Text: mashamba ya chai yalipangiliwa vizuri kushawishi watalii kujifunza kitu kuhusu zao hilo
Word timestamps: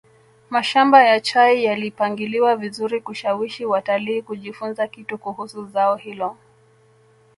mashamba 0.49 1.03
ya 1.03 1.19
chai 1.21 1.63
yalipangiliwa 1.63 2.55
vizuri 2.55 3.01
kushawishi 3.01 3.65
watalii 3.65 4.21
kujifunza 4.21 4.87
kitu 4.87 5.17
kuhusu 5.17 5.65
zao 5.65 5.95
hilo 5.95 6.37